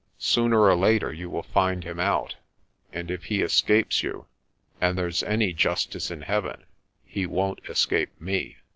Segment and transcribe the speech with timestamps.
[0.17, 2.35] Sooner or later you will find him out;
[2.91, 4.25] and if he escapes you
[4.81, 6.63] and there's any justice in heaven,
[7.05, 8.57] he won't escape me."